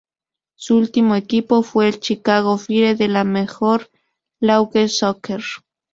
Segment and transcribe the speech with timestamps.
[0.55, 3.87] Su último equipo fue el Chicago Fire de la Major
[4.39, 5.43] League Soccer.